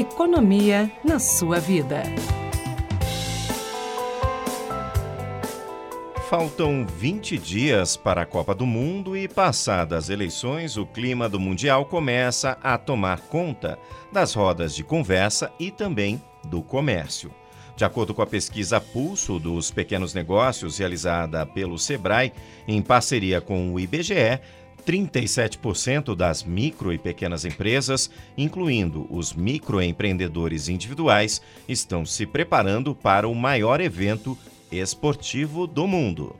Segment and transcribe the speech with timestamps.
[0.00, 2.02] Economia na sua vida.
[6.30, 11.38] Faltam 20 dias para a Copa do Mundo e, passadas as eleições, o clima do
[11.38, 13.78] Mundial começa a tomar conta
[14.10, 17.30] das rodas de conversa e também do comércio.
[17.76, 22.32] De acordo com a pesquisa Pulso dos Pequenos Negócios, realizada pelo Sebrae,
[22.66, 24.40] em parceria com o IBGE,
[24.80, 33.34] 37% das micro e pequenas empresas, incluindo os microempreendedores individuais, estão se preparando para o
[33.34, 34.36] maior evento
[34.72, 36.34] esportivo do mundo.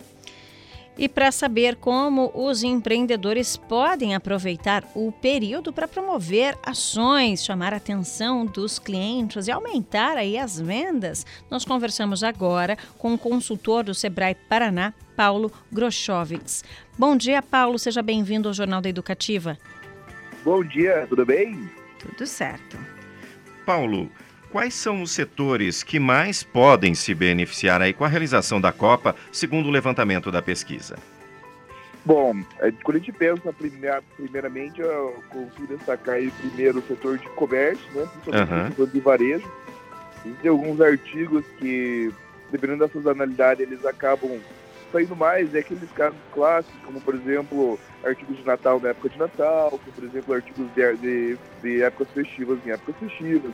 [0.98, 7.78] E para saber como os empreendedores podem aproveitar o período para promover ações, chamar a
[7.78, 13.94] atenção dos clientes e aumentar aí as vendas, nós conversamos agora com o consultor do
[13.94, 16.64] Sebrae Paraná, Paulo Grochovics.
[16.98, 19.56] Bom dia, Paulo, seja bem-vindo ao Jornal da Educativa.
[20.44, 21.70] Bom dia, tudo bem?
[21.98, 22.78] Tudo certo.
[23.64, 24.10] Paulo,
[24.50, 29.14] Quais são os setores que mais podem se beneficiar aí com a realização da Copa,
[29.30, 30.96] segundo o levantamento da pesquisa?
[32.04, 32.34] Bom,
[32.82, 33.54] quando a gente pensa
[34.16, 38.08] primeiramente, eu consigo destacar aí primeiro o setor de comércio, né?
[38.12, 38.64] Principalmente uhum.
[38.64, 39.52] o setor de varejo.
[40.42, 42.12] Tem alguns artigos que,
[42.50, 44.40] dependendo da sazonalidade, eles acabam
[44.90, 45.54] saindo mais.
[45.54, 49.92] É aqueles casos clássicos, como por exemplo, artigos de Natal na época de Natal, como
[49.94, 53.52] por exemplo, artigos de, de, de épocas festivas em épocas festivas.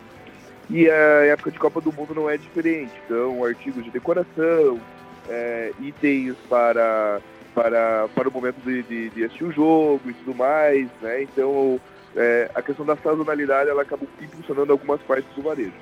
[0.68, 2.92] E a época de Copa do Mundo não é diferente.
[3.04, 4.80] Então, artigos de decoração,
[5.28, 7.20] é, itens para,
[7.54, 10.88] para, para o momento de, de, de, assistir o jogo e tudo mais.
[11.00, 11.22] Né?
[11.22, 11.80] Então,
[12.16, 15.72] é, a questão da sazonalidade ela acaba impulsionando algumas partes do varejo.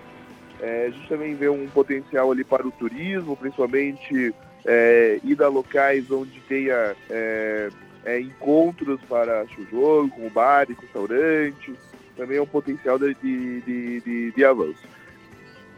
[0.61, 4.35] É, a gente também vê um potencial ali para o turismo, principalmente
[4.67, 7.71] é, ir a locais onde tenha é,
[8.05, 11.75] é, encontros para o jogo, como bares, restaurantes
[12.17, 13.61] também é um potencial de, de,
[14.01, 14.83] de, de avanço.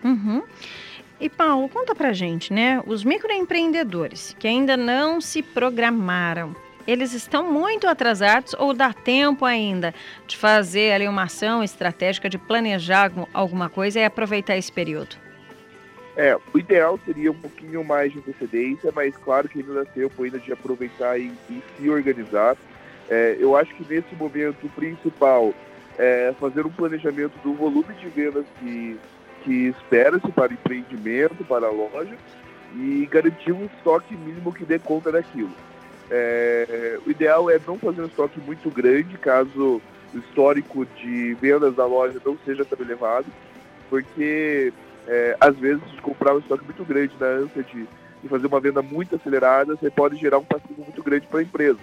[0.04, 0.42] Uhum.
[1.18, 2.82] E Paulo, conta pra gente, né?
[2.86, 6.54] Os microempreendedores que ainda não se programaram,
[6.86, 9.94] eles estão muito atrasados ou dá tempo ainda
[10.26, 15.16] de fazer ali uma ação estratégica, de planejar alguma coisa e aproveitar esse período?
[16.16, 20.22] É, o ideal seria um pouquinho mais de antecedência, mas claro que ainda dá tempo
[20.22, 22.56] ainda de aproveitar e, e se organizar.
[23.08, 25.52] É, eu acho que nesse momento principal
[25.98, 28.98] é, fazer um planejamento do volume de vendas que,
[29.42, 32.16] que espera-se para empreendimento, para a loja,
[32.74, 35.52] e garantir um estoque mínimo que dê conta daquilo.
[36.10, 39.80] É, o ideal é não fazer um estoque muito grande, caso
[40.14, 43.26] o histórico de vendas da loja não seja tão elevado,
[43.90, 44.72] porque
[45.06, 47.86] é, às vezes comprar um estoque muito grande na ânsia de,
[48.22, 51.42] de fazer uma venda muito acelerada, você pode gerar um passivo muito grande para a
[51.42, 51.78] empresa.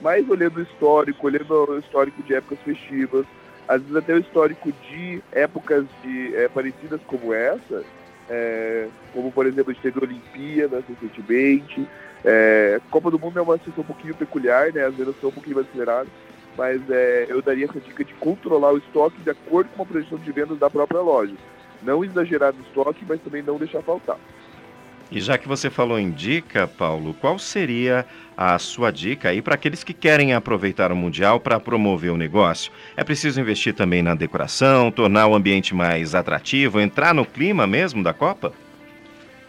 [0.00, 3.24] Mas olhando o histórico, olhando o histórico de épocas festivas,
[3.68, 7.82] às vezes até o histórico de épocas de, é, parecidas como essa,
[8.28, 11.86] é, como por exemplo a gente teve Olimpíadas recentemente.
[12.24, 14.84] É, Copa do Mundo é uma situação um pouquinho peculiar, né?
[14.84, 16.08] As vendas são um pouquinho mais aceleradas,
[16.56, 20.18] mas é, eu daria essa dica de controlar o estoque de acordo com a projeção
[20.18, 21.34] de vendas da própria loja.
[21.82, 24.16] Não exagerar no estoque, mas também não deixar faltar.
[25.10, 28.04] E já que você falou em dica, Paulo, qual seria
[28.36, 32.72] a sua dica aí para aqueles que querem aproveitar o Mundial para promover o negócio?
[32.96, 38.02] É preciso investir também na decoração, tornar o ambiente mais atrativo, entrar no clima mesmo
[38.02, 38.52] da Copa?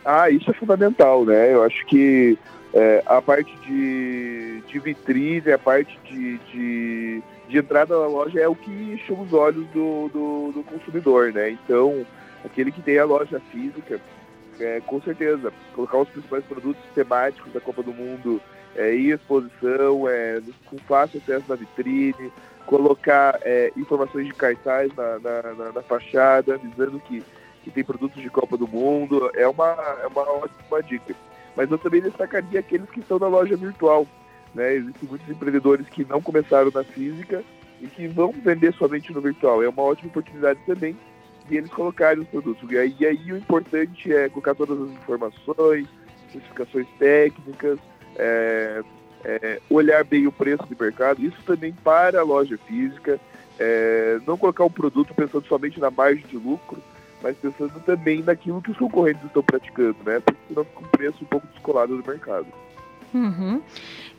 [0.05, 1.53] Ah, isso é fundamental, né?
[1.53, 2.37] Eu acho que
[2.75, 8.47] é, a parte de, de vitrine, a parte de, de, de, entrada na loja é
[8.47, 11.49] o que chama os olhos do, do, do consumidor, né?
[11.49, 12.05] Então,
[12.43, 13.99] aquele que tem a loja física,
[14.59, 18.41] é, com certeza, colocar os principais produtos temáticos da Copa do Mundo
[18.75, 22.31] é, em exposição, é, com fácil acesso na vitrine,
[22.65, 27.23] colocar é, informações de cartaz na, na, na, na, fachada, dizendo que,
[27.63, 31.15] que tem produtos de Copa do Mundo, é uma, é uma ótima dica.
[31.55, 34.05] Mas eu também destacaria aqueles que estão na loja virtual.
[34.53, 34.73] Né?
[34.73, 37.43] Existem muitos empreendedores que não começaram na física
[37.81, 39.63] e que vão vender somente no virtual.
[39.63, 40.97] É uma ótima oportunidade também
[41.49, 42.69] e eles colocarem os produtos.
[42.71, 45.87] E aí, e aí o importante é colocar todas as informações,
[46.27, 47.79] especificações técnicas,
[48.15, 48.81] é,
[49.23, 53.19] é, olhar bem o preço de mercado, isso também para a loja física,
[53.59, 56.81] é, não colocar o um produto pensando somente na margem de lucro,
[57.21, 60.19] mas pensando também naquilo que os concorrentes estão praticando, né?
[60.19, 62.45] Porque senão fica um preço um pouco descolado do mercado.
[63.13, 63.61] Uhum.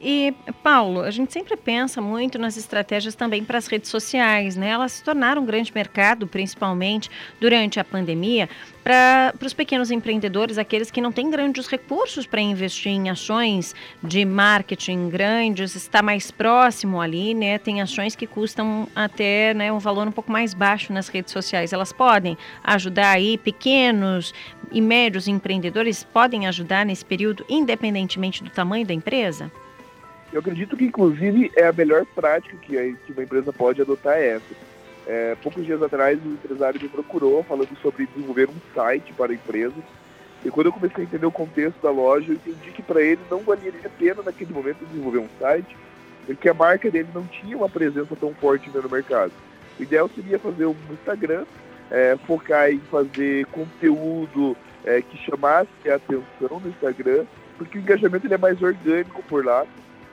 [0.01, 4.69] E, Paulo, a gente sempre pensa muito nas estratégias também para as redes sociais, né?
[4.69, 7.11] Elas se tornaram um grande mercado, principalmente
[7.41, 8.49] durante a pandemia,
[8.85, 14.25] para os pequenos empreendedores, aqueles que não têm grandes recursos para investir em ações de
[14.25, 17.59] marketing grandes, está mais próximo ali, né?
[17.59, 21.73] Tem ações que custam até né, um valor um pouco mais baixo nas redes sociais.
[21.73, 24.33] Elas podem ajudar aí pequenos
[24.71, 29.51] e médios empreendedores podem ajudar nesse período, independentemente do tamanho da empresa?
[30.33, 32.77] Eu acredito que, inclusive, é a melhor prática que,
[33.09, 34.67] uma empresa pode adotar é essa.
[35.07, 39.35] É, poucos dias atrás, um empresário me procurou falando sobre desenvolver um site para a
[39.35, 39.77] empresa.
[40.45, 43.21] E quando eu comecei a entender o contexto da loja, eu entendi que para ele
[43.31, 45.77] não valeria a pena, naquele momento, desenvolver um site,
[46.27, 49.33] porque a marca dele não tinha uma presença tão forte no mercado.
[49.79, 51.45] O ideal seria fazer um Instagram,
[51.91, 57.25] é, focar em fazer conteúdo é, que chamasse a atenção no Instagram,
[57.59, 59.67] porque o engajamento ele é mais orgânico por lá.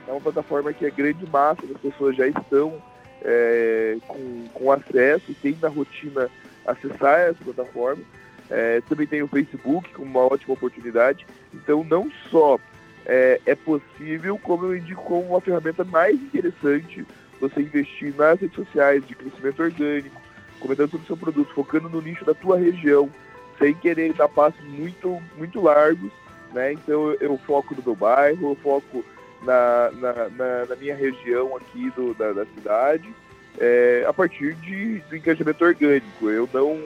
[0.06, 2.82] É uma plataforma que a grande massa das pessoas já estão
[3.22, 6.28] é, com, com acesso e tem na rotina
[6.66, 8.02] acessar essa plataforma.
[8.50, 11.26] É, também tem o Facebook como uma ótima oportunidade.
[11.52, 12.58] Então, não só
[13.06, 17.06] é, é, possível, como eu indico como uma ferramenta mais interessante
[17.40, 20.20] você investir nas redes sociais de crescimento orgânico,
[20.60, 23.10] comentando sobre o seu produto, focando no nicho da tua região,
[23.58, 26.10] sem querer dar passos muito, muito largos.
[26.52, 26.72] Né?
[26.72, 29.04] Então, eu, foco no meu bairro, eu foco
[29.42, 33.12] na, na, na, na minha região aqui do, da, da cidade,
[33.58, 36.30] é, a partir de, do engajamento orgânico.
[36.30, 36.80] Eu não,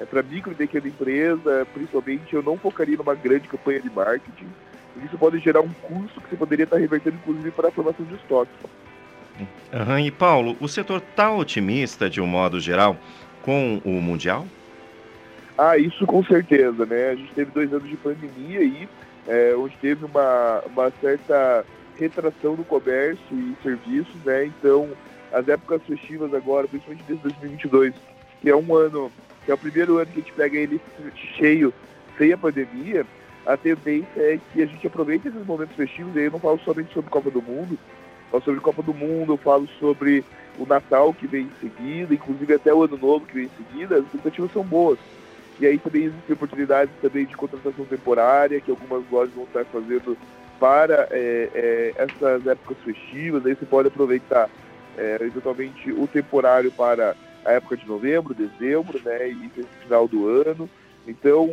[0.00, 4.48] é, para micro e pequena empresa, principalmente, eu não focaria numa grande campanha de marketing.
[5.04, 8.14] Isso pode gerar um custo que você poderia estar revertendo, inclusive, para a formação de
[8.14, 8.52] estoque.
[9.38, 9.98] Uhum.
[9.98, 12.96] E Paulo, o setor está otimista, de um modo geral,
[13.42, 14.46] com o Mundial?
[15.56, 17.10] Ah, isso com certeza, né?
[17.10, 18.88] A gente teve dois anos de pandemia aí,
[19.28, 21.64] é, onde teve uma, uma certa
[21.96, 24.46] retração no comércio e serviços, né?
[24.46, 24.88] Então,
[25.32, 27.94] as épocas festivas agora, principalmente desde 2022,
[28.40, 29.10] que é um ano,
[29.44, 30.80] que é o primeiro ano que a gente pega ele
[31.36, 31.72] cheio,
[32.18, 33.06] sem a pandemia,
[33.46, 36.58] a tendência é que a gente aproveite esses momentos festivos, e aí eu não falo
[36.64, 37.78] somente sobre Copa do Mundo,
[38.34, 40.24] falo sobre Copa do Mundo, eu falo sobre
[40.58, 43.96] o Natal que vem em seguida, inclusive até o Ano Novo que vem em seguida,
[43.96, 44.98] as expectativas são boas.
[45.60, 50.16] E aí também existem oportunidades também de contratação temporária, que algumas lojas vão estar fazendo
[50.58, 54.48] para é, é, essas épocas festivas, aí você pode aproveitar
[54.96, 57.14] é, eventualmente o temporário para
[57.44, 59.50] a época de novembro, dezembro, né, e
[59.82, 60.68] final do ano.
[61.06, 61.50] Então,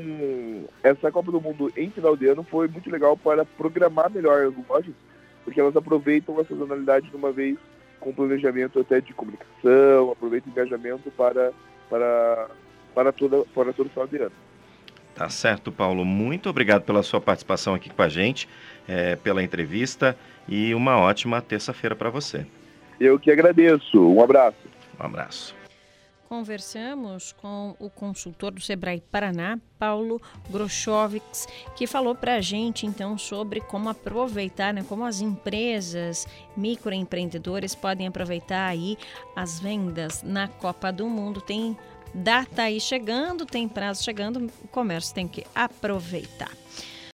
[0.81, 4.54] essa Copa do Mundo em final de ano foi muito legal para programar melhor as
[4.69, 4.94] lojas,
[5.43, 7.57] porque elas aproveitam a sazonalidade de uma vez
[7.99, 11.51] com planejamento até de comunicação, aproveitam engajamento para,
[11.89, 12.47] para,
[12.93, 14.31] para, toda, para todo o final de ano.
[15.15, 16.03] Tá certo, Paulo.
[16.03, 18.47] Muito obrigado pela sua participação aqui com a gente,
[18.88, 20.17] é, pela entrevista
[20.47, 22.45] e uma ótima terça-feira para você.
[22.99, 23.99] Eu que agradeço.
[23.99, 24.57] Um abraço.
[24.99, 25.61] Um abraço.
[26.31, 31.45] Conversamos com o consultor do Sebrae Paraná, Paulo Grochovics,
[31.75, 36.25] que falou para a gente então sobre como aproveitar, né, como as empresas,
[36.56, 38.98] microempreendedores podem aproveitar aí
[39.36, 41.42] as vendas na Copa do Mundo.
[41.42, 41.78] Tem
[42.13, 46.51] data aí chegando, tem prazo chegando, o comércio tem que aproveitar.